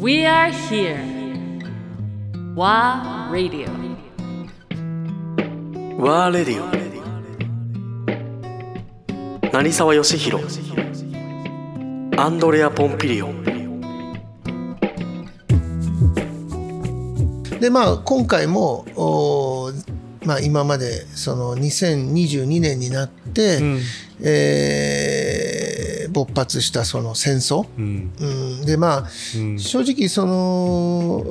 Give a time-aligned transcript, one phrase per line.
[0.00, 0.96] We are here.
[2.56, 3.68] WA Radio.
[5.98, 6.70] ワーレディオ
[9.52, 10.42] 成沢義弘
[12.16, 13.44] アンドレア・ポンピリオン
[17.60, 23.58] でまあ今回もおーまあ、今までその2022年になって、
[24.22, 25.39] えー
[26.10, 28.12] 勃発したその戦争、うん。
[28.18, 28.24] う
[28.62, 29.08] ん、でまあ、
[29.58, 31.24] 正直その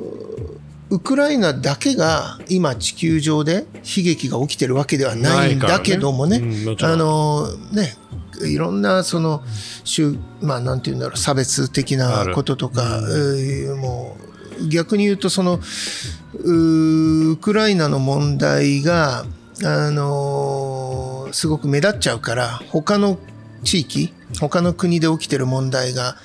[0.90, 7.94] ウクライナだけが今地球上で悲劇が起きてるわけではないんだけどもねねうんあのね
[8.42, 9.42] いろんなその
[9.84, 14.30] 種まあなんていうんだろう差別的なこととか、えーもう
[14.68, 15.58] 逆に言うとその
[16.34, 19.24] うウクライナの問題が
[19.64, 23.18] あのすごく目立っちゃうから他の
[23.64, 26.16] 地域他の国で起きてる問題が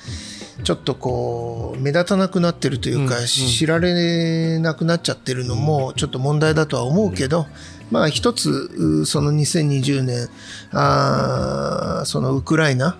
[0.62, 7.46] ちょっとこう目立たなくなってるというか、知られなくなっちゃってるのもちょっと問題だとは思うけど、
[7.90, 10.28] まあ一つうその2020年
[10.72, 12.96] あーそのウクライナ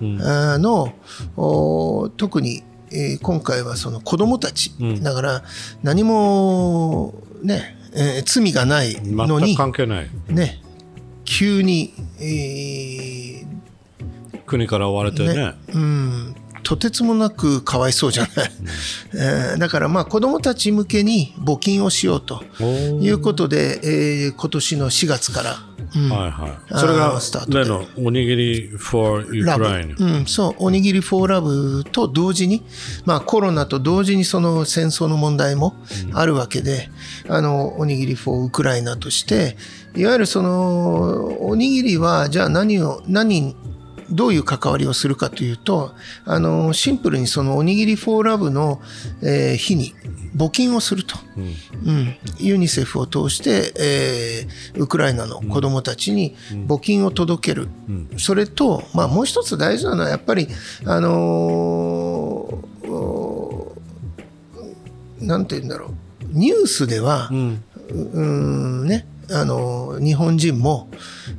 [0.59, 0.93] の、
[1.37, 5.43] お特に、えー今回はその子どもたち、だから
[5.83, 10.11] 何もね、えー罪がないの全にく関係ない。
[10.29, 10.61] ね
[11.25, 13.46] 急に、えー
[14.47, 15.55] 国から追われてね。
[15.75, 18.51] うん、とてつもなくかわいそうじゃない、
[19.15, 22.43] えーだからまあ子どもたち向けに募金をしようと
[23.01, 25.57] いうことで、えー今年の4月から、
[25.95, 26.11] うん。
[26.11, 26.79] はいはい。
[26.79, 27.59] それがスタートで。
[27.61, 30.55] 例のおにぎり for Ukraine うん、そう。
[30.59, 32.65] おにぎりフォーラブと同時に、
[33.05, 35.75] まあ、コロナと同時にその戦争の問題も
[36.13, 36.91] あるわけで、
[37.29, 39.57] あのおにぎりフォーウクライナとして
[39.95, 43.57] いわゆるそのおにぎりはじゃあ何を何
[44.11, 48.81] どういう関わりをするかというとあのシンプルにそのおにぎりフォーラブの、
[49.23, 49.95] えー日に
[50.37, 51.17] 募金をすると、
[51.85, 56.37] うん、ユニセフを通して、えーウクライナの子どもたちに
[56.67, 57.69] 募金を届ける、
[58.19, 60.49] それと、まあ、もう一つ大事なのはやっぱり、
[60.85, 63.77] あのーお
[65.21, 65.91] なんて言うんだろう。
[66.29, 70.89] ニュースでは、うんねあのー日本人も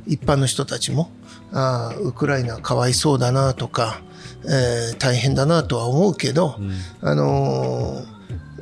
[0.06, 1.10] 一般の人たちも
[1.52, 4.00] あーウクライナかわいそうだなとか、
[4.44, 6.56] えー大変だなとは思うけど、
[7.00, 8.18] あのー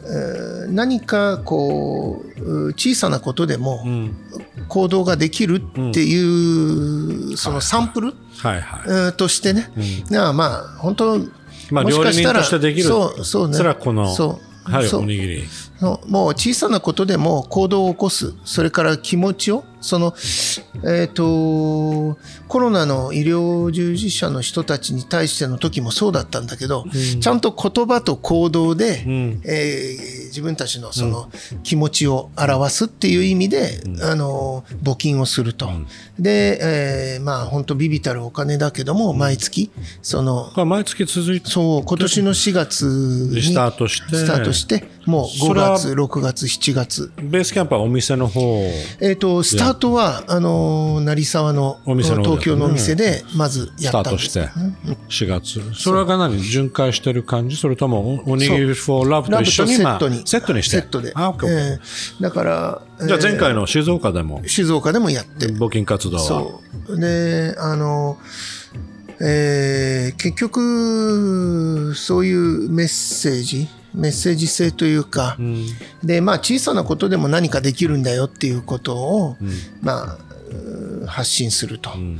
[0.09, 3.85] えー何かこうう小さなことでも
[4.69, 8.15] 行動ができるっていう、そのサンプル、
[9.17, 9.71] としてね、
[10.11, 11.19] なあまあ本当
[11.71, 13.57] まあもしかしたらそうそうね。
[13.57, 14.71] それはこのそう。
[14.71, 15.01] やはりそう。
[15.03, 15.45] おにぎり
[15.81, 18.35] もう小さなことでも行動を起こす。
[18.45, 20.15] それから気持ちをその
[20.85, 26.87] えっ、とコロナの医療従事者の人たちに対しての時もそうだったんだけど、
[27.21, 29.05] ちゃんと言葉と行動で、
[29.45, 31.31] えー自分たちのその
[31.63, 35.71] 気持ちを表すっていう意味で、あの募金をすると、
[36.19, 39.71] で、えーまあ本当ビビたるお金だけども毎月
[40.03, 42.85] その毎月続いてそう今年の4月
[43.33, 44.17] にスタートして。
[44.17, 47.13] スタートしてもう5それは月6月7月。
[47.23, 48.41] ベースキャンプはお店の方
[49.01, 55.25] えっ、とスタートはあのー成沢のお店の東京のお店でまずやスタったんですートして。
[55.25, 55.75] 4月。
[55.75, 57.57] それが何巡回してる感じ？
[57.57, 60.27] それともおおにぎり for love と一緒にまあセットに。
[60.27, 60.79] セットにして？
[60.81, 61.13] セットで。
[61.15, 64.43] あ OK えーだからじゃあ前回のの静岡でも？
[64.47, 65.47] 静岡でもやって。
[65.47, 66.23] 募金活動は？
[66.23, 66.99] そう。
[67.01, 68.19] であの
[69.21, 75.37] えー結局そういうメッセージメッセージ性というか、
[76.05, 79.37] でまあ小さなことでも何かできるんだよっていうことを、
[79.81, 80.19] まあ
[80.51, 81.91] うー発信すると。
[81.95, 82.19] うん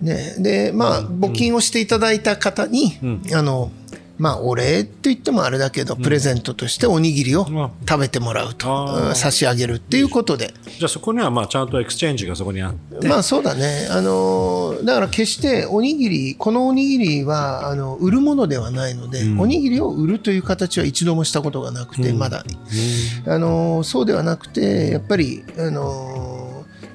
[0.00, 2.98] ね、でまあ募金をしていただいた方に、
[3.32, 3.72] あの
[4.18, 10.54] まあお礼って言ってもあれだけど、プレゼントとしておにぎりをん食べてもらうと、差し上げるっていうことで。
[10.78, 13.06] じゃあそこにはまあちゃんと exchange がそこにあって。
[13.08, 13.88] まあそうだね。
[13.90, 22.44] あのーだから決しておにぎり、このおにぎりは、あの、売るものではないので、おにぎりを売るという形は一度もしたことがなくて、まだ。
[23.26, 26.46] あのーそうではなくて、やっぱり、あのー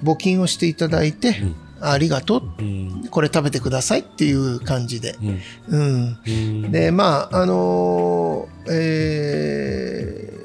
[0.03, 1.35] 募金をしていただいて、
[1.79, 2.41] ありがとう、
[3.11, 5.15] これ食べてくださいっていう感じで。
[5.69, 6.71] うん。
[6.71, 10.41] で、まあ、あのーえー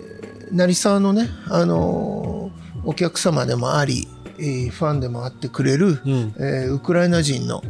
[0.52, 4.06] 成沢のね、あのーお客様でもあり、
[4.38, 7.62] えーファンでもあってくれる、えーウクライナ人の、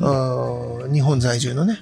[0.00, 1.78] あー日本在住のね、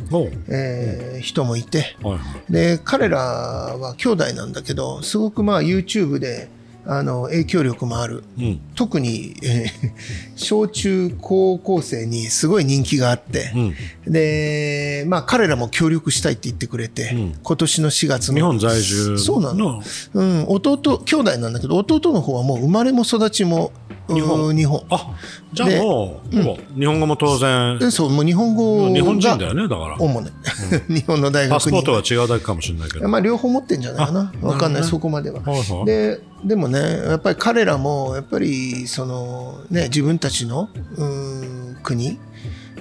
[0.48, 2.52] えー人もいて、はいはい。
[2.52, 6.48] で彼らは兄弟なんだけどすごくまあ YouTube で
[6.88, 8.22] あの影響力もある。
[8.38, 8.60] うん。
[8.74, 9.90] 特に、えー
[10.36, 14.12] 小中高校生にすごい人気があって、うん。
[14.12, 17.38] で、まあ彼らも協力したいって言ってくれて、うん。
[17.42, 18.34] 今年の4月の。
[18.34, 19.82] 日本在住そうなのの。
[20.14, 23.72] うん、弟、兄弟なんだけど、弟の方はもう生まれも育ちも
[24.08, 24.84] 日本うん日本。
[24.90, 25.14] あ
[25.52, 30.30] じゃあもう、ほぼ日本語も当然でそう、もう日本語が日本人だよねだから主ね。
[30.88, 31.50] 日本の大学に。
[31.50, 34.32] パスポートは違うだけかもしれないけどまあ両方持ってんじゃないかな。
[34.42, 35.40] あわかんない、ねそこまでは。
[35.40, 42.18] はいはいで、でもね、やっぱり彼らも、やっぱり、その、ね、自分たちの、うん、国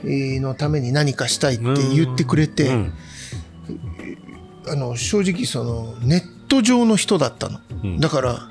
[0.04, 1.64] のために何かしたいって
[1.96, 2.94] 言ってくれて、うん
[4.68, 7.60] あの、正直その、ネット上の人だったの。
[7.84, 8.50] うんだから、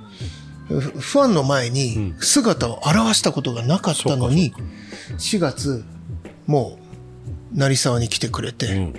[0.68, 4.52] フファンの前に姿を現したことがなかったのに、
[5.18, 5.84] 4月、
[6.46, 6.78] も
[7.52, 8.94] う、成沢に来てくれうて、ん。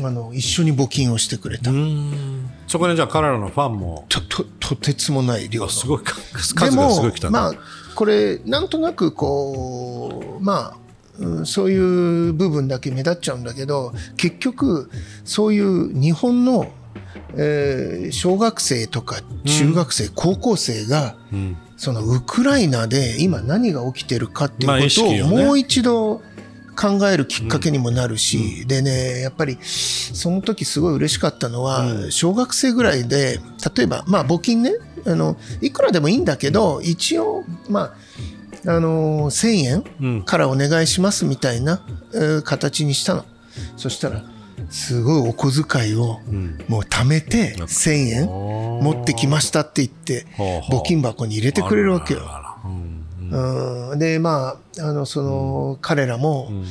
[0.00, 1.70] あの、一緒に募金をしてくれた。
[1.70, 2.50] うん。
[2.66, 4.06] そこにじゃあ彼らのファンも。
[4.08, 5.68] と、と、とてつもない量の。
[5.68, 6.02] すごい。
[6.02, 7.52] 数がすごもい来た、まあ、
[7.94, 10.76] これ、なんとなくこう、まあ、
[11.18, 14.90] うんそういう部分だけ目立っちゃうんだけど、結局、
[15.24, 16.72] そういう日本の、
[17.36, 21.56] えー小学生とか中学生、高校生が、うん。
[21.76, 26.22] そのウクライナで今何が起きてるかってまあいうことをもう一度
[26.76, 33.40] 考えるきっかけにもなるし、でね、やっぱりその時すごい嬉しかったのは、小学生ぐらいで、
[33.76, 34.72] 例えば、まあ募金ね、
[35.06, 37.94] あの、いくらでもいいんだけど、一応、ま
[38.64, 40.22] あ、あの、1000円うん。
[40.22, 41.82] からお願いしますみたいな、
[42.14, 43.24] えー形にしたの。
[43.76, 44.24] そしたら、
[44.72, 46.58] すごいお小遣いをうん。
[46.68, 50.26] もう貯めて1000円持ってきましたって言って、
[50.70, 52.22] 募金箱に入れてくれるわけよ。
[53.96, 56.64] でまああのその、彼らもうん。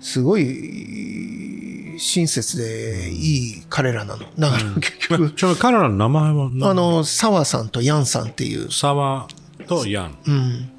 [0.00, 4.24] すごい親切でいい彼らなの。
[4.38, 9.26] だから結局、彼らの名前はあの澤さんとヤンさんっていう、沢
[9.66, 10.10] とヤン。
[10.10, 10.70] っうん、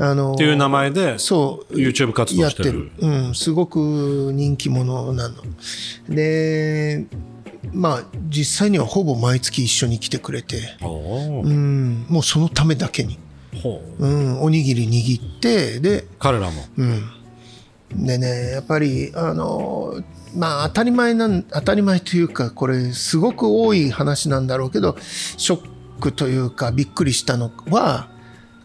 [0.00, 1.74] あのていう名前でそう。
[1.74, 2.84] YouTube 活動やっしててる。
[2.84, 3.78] る、うん、すごく
[4.32, 5.34] 人気者なの。
[6.08, 7.04] で
[7.74, 10.86] まあ実際にはほぼ毎月一緒に来てくれて、う
[11.48, 13.18] ん、もうそのためだけに、
[13.62, 14.06] ほう。
[14.06, 16.64] うん、おにぎり握ってで彼らも。
[16.78, 20.02] うん、でねやっぱりあの
[20.34, 24.96] まあ当たり前なん当たり前というかこれすごく多い話なんだろうけど
[25.36, 25.68] ショッ
[26.00, 28.08] クというかびっくりしたのは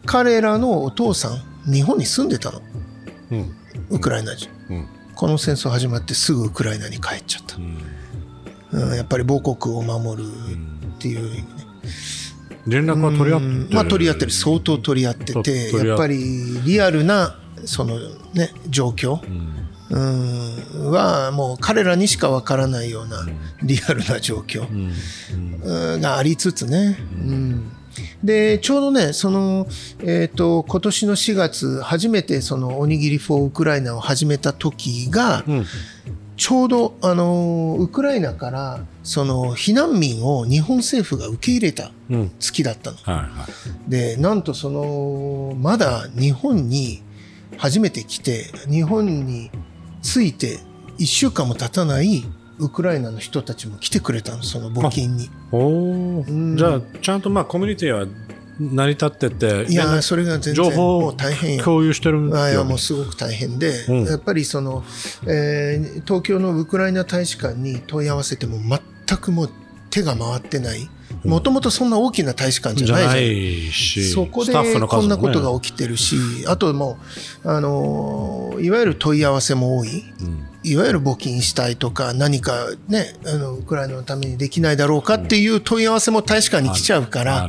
[0.06, 2.62] 彼らのお父さん日本に住んでたの。
[3.32, 3.56] うん。
[3.90, 4.48] ウクライナ人。
[4.70, 4.88] うん。
[5.14, 7.56] この戦争始まってすぐウクライナに帰っちゃった。
[7.56, 7.78] う、ん。
[8.72, 11.46] うん、やっぱり母国を守るっていう意味ね。
[12.66, 13.68] 連絡は取り合ってうん。
[13.72, 14.32] まあ取り合ってる。
[14.32, 15.70] 相当取り合ってとて。
[15.86, 17.98] やっぱりリアルなその
[18.34, 19.20] ね状況。
[19.26, 19.66] うん。
[19.88, 20.90] うん。
[20.90, 23.26] はもう彼らにしかわからないような
[23.62, 24.66] リアルな状況。
[26.00, 27.72] がありつつね、うん、
[28.24, 29.66] でちょうどねその、
[30.00, 35.64] えー、と今年の4月初めてそのおにぎりフォーウクライナを始めた時が、うん。
[36.36, 42.30] ちょうどあのウクライナからその避難民を日本政府が受け入れたうん。
[42.38, 42.98] 月だったの。
[42.98, 43.46] はいは
[43.88, 43.90] い。
[43.90, 47.02] でなんとそのまだ日本に
[47.56, 49.50] 初めて来て日本に
[50.02, 50.58] 着いて
[50.98, 52.24] 1週間も経たない
[52.58, 55.30] ウクライナの人たちも来てくれたのその募金に。
[55.52, 58.06] おーうんじゃあちゃんとまあコミュニティは
[58.58, 61.64] 成り立ってていやそれが全然情報大変よ。
[61.64, 64.82] 共有してるあいやよもうすごく大変で、うんやっぱりその、
[65.26, 68.58] えー東京のウクライナ大使館に問い合わせても
[69.06, 69.50] 全くもう
[69.90, 70.88] 手が回ってない
[71.24, 76.98] もともとそんな大きな大使館じじゃないしそこでこんなことが起きてるし、あとも
[77.44, 80.46] う、あのーいわゆる問い合わせも多い、うん。
[80.62, 87.48] いわゆる募金したいとか、何かね、あのウクライナのためにできないだろうかっていう問い合わせも大使館に来ちゃうから、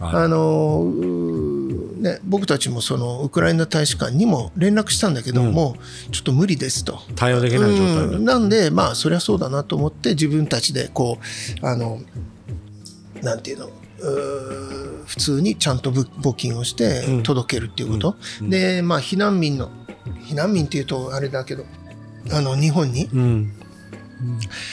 [0.00, 0.84] あの
[2.00, 5.76] ね、僕たちもそのウクライナ大使館にも連絡したんだけど、も
[6.08, 7.00] うちょっと無理ですと。
[7.14, 8.24] 対応できない状態でうん。
[8.24, 11.18] なんで、まあ、そりゃそうだなと思って、自分たちで、こ
[11.62, 12.00] う、あの、
[13.22, 18.16] なんていうの、うー普通にちゃんとぶ募金をして届けるっていうこと？
[18.42, 19.70] で、まあ、避難民の、
[20.28, 21.64] 避難民っていうとあれだけど、
[22.32, 23.52] あの、日本に、うん。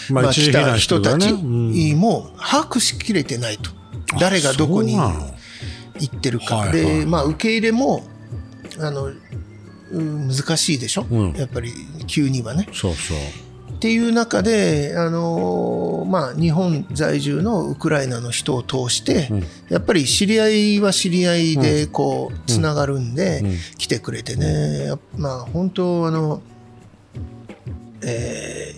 [0.09, 3.71] ままあ、来た人たちも把握しきれてないと。
[4.19, 5.35] 誰がどこに行
[6.05, 6.57] ってるか。
[6.57, 6.99] はいはい。
[6.99, 8.05] で、まあ、受け入れも、
[8.79, 9.05] あの、
[9.89, 11.33] うん難しいでしょ、うん。
[11.33, 11.71] やっぱり
[12.07, 12.67] 急にはね。
[12.73, 13.17] そうそう
[13.77, 19.43] っていう中で、あのーまあ、日本在住のウクライナの人を通して、うん。
[19.69, 23.57] やっぱり知り合いは知り合いでこうつながるんで、うん。
[23.77, 26.41] 来てくれてね、まあ本当あの、
[28.01, 28.73] え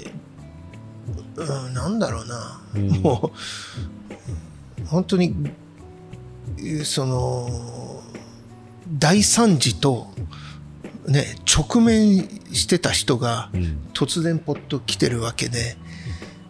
[1.37, 2.89] ーうん、なんだろうな、うん。
[3.01, 3.31] も
[4.83, 5.33] う本当に
[6.83, 8.01] その
[8.97, 10.07] 大惨事と、
[11.07, 13.49] ね、直面してた人が
[13.93, 15.77] 突然ポッと来てるわけで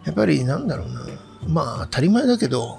[0.04, 1.00] やっぱりなんだろうな。
[1.48, 2.78] まあ当たり前だけど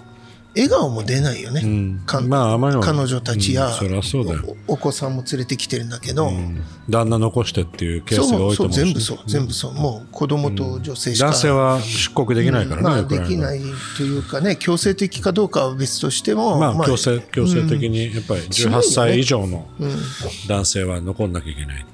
[0.54, 2.04] 笑顔も出ないよね、うん。
[2.06, 4.20] かまああまりにも彼女たちや、うんそそ
[4.68, 6.62] おお子さんも連れてきてるんだけど、うん。
[6.90, 8.84] 旦那残してっていうケースが多いと思うし。
[8.84, 9.74] 全部そう全部そう。
[9.74, 13.62] もう子供と女性しか、男性は出国できないからね、まあ、できない
[13.96, 18.84] というかね強制的かどうかは別としてもまあ強制強制的にやっぱり18しないよね。
[18.84, 19.70] 歳以上の
[20.50, 21.86] 男性は残んなきゃいけない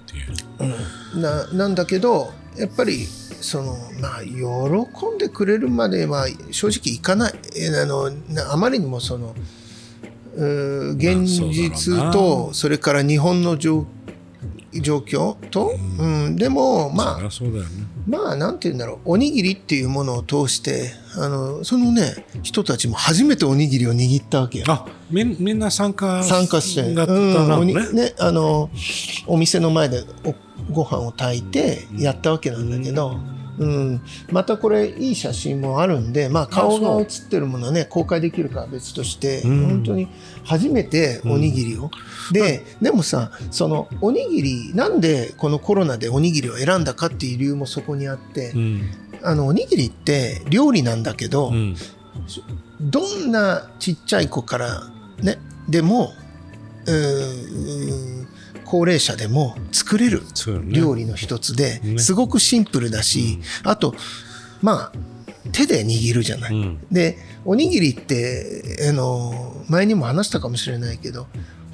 [1.15, 7.33] う、ななんだけどやっぱりそのまあ喜んでくれるまでは正直いかない。
[7.55, 9.35] えあのなあまりにもその
[10.35, 13.85] 現実とそれから日本の状
[14.81, 17.69] 状況と、うん、でもまあそりゃそうだよね。
[18.07, 19.11] まあなんて言うんだろう。
[19.13, 24.65] おにぎりっていうものを通してあのそのね人たちも初めておにぎりを握ったわけよ。
[24.67, 28.13] あみんみんな参加参加して、うんね。
[28.19, 28.69] あの
[29.27, 30.35] お店の前でお
[30.71, 33.36] ご飯を炊いてやったわけなんだけど、うん
[34.31, 39.67] またこれいい写真もあるんで、まあ、顔が写ってるものはね公開できるかは別として、ん。
[39.67, 40.07] 本当に
[40.43, 41.89] 初めておにぎりを、
[42.31, 48.81] ででもさそのおにぎりなんでこのコロナでおにぎりを選んだかっていう理由もそこにあって、うん。
[49.23, 51.75] あのおにぎりって料理なんだけど、うん。
[52.79, 54.83] どんなちっちゃい子から
[55.21, 56.13] ねでも
[56.85, 58.16] うーん
[58.65, 60.21] 高齢者でも作れる
[60.67, 63.95] 料理の一つで、ねすごくシンプルだし、あと
[64.61, 64.91] まあ
[65.51, 66.53] 手で握るじゃない。
[66.53, 66.87] うん。
[66.91, 71.27] でおにぎりってあの前にも話したかもしれないけど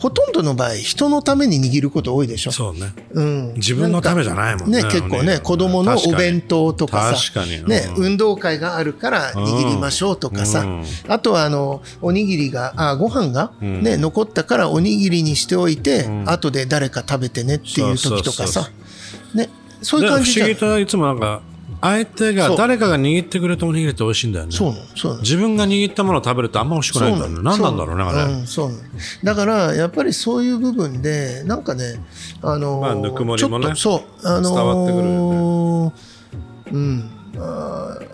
[0.03, 2.51] ほとんどの場合人のために握ること多いでしょ。
[2.51, 2.93] そうね。
[3.13, 5.39] うん、自分のためじゃないもんねね結構ね。
[5.39, 7.60] 子供のお弁当とかさ確かに。
[7.60, 7.69] うん。
[7.69, 10.86] ね、運動会があるから握りましょうとかさ、うん。
[11.07, 13.81] あとはあのおにぎりがあご飯が、うん。
[13.81, 16.29] ね残ったからおにぎりにしておいて、ん。
[16.29, 18.69] 後で誰か食べてねっていう時とかさ。
[19.33, 19.50] ね
[19.81, 20.48] そういうで不感じじゃん。
[20.48, 21.41] 思議といつもなんか
[21.83, 24.53] 相手が誰かが握ってくれたおにぎりって美味しいんだよね。
[24.53, 27.41] そうそう自分が握ったものを食べるとあんま美味しくないんだよね。
[27.43, 28.71] 何なんだろうねあれ、うん、そう
[29.21, 31.95] だからやっぱりそういう部分でなんかね
[32.41, 33.65] あのーまあぬくもりもね。
[33.65, 35.93] ちょっとそうあのー伝わってくるよ
[36.71, 37.09] うん。
[37.37, 38.13] あー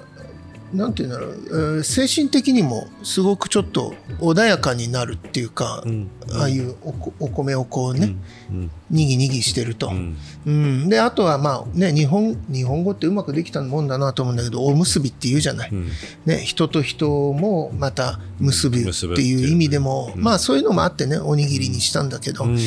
[0.73, 6.09] なんていうんだろう、えー精神的にもすごくちょっと穏やかになるっていうか、ん。
[6.31, 6.75] ああいう
[7.19, 8.15] お米をこうね、
[8.51, 8.71] うん。
[8.91, 10.17] にぎにぎしてると、ん。
[10.45, 10.89] うん。
[10.89, 15.87] であとはまあね日本日本語ってうまくできたもんだなと思うんだけどおむすびって言うじゃない、ん。
[16.25, 19.47] ね、人と人もまた結ぶ結ぶっていう。
[19.49, 22.57] 意味でも、まあそういうのもあってねおにぎりにしたんだけど、うん。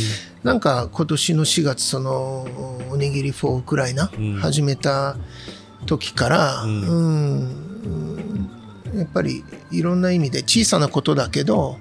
[0.43, 2.47] なんか今年の4月その
[2.91, 4.39] おにぎりフォーウクライナん。
[4.41, 5.17] 始めた
[5.87, 6.81] 時から、うん。
[6.81, 7.72] うん
[8.95, 11.79] やっぱりいろんな意味で小さなことだけど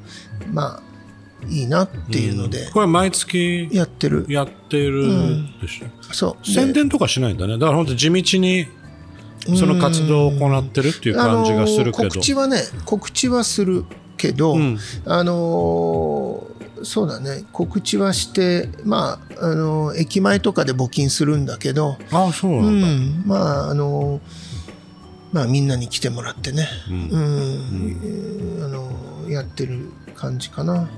[0.52, 0.92] まあ
[1.48, 5.08] いいなっていうのでこれ毎月やってる、やってる
[5.60, 6.46] でしょ、そう。
[6.46, 7.54] で宣伝とかしないんだね。
[7.54, 8.68] だから本当地道に
[9.58, 13.86] その活動を行ってるっていう感じがするけど、告知はね告知はする
[14.18, 14.78] けど、うん。
[15.06, 16.48] あの
[16.84, 17.44] そうだね。
[17.52, 24.22] 告知はしてまああの駅前とかで募金するんだけど、ああそうなうんだ、ん、まああの
[25.32, 27.10] まあみんなに来てもらってね、うん。
[27.10, 28.64] うん。
[28.64, 30.90] あのやってる感じかな。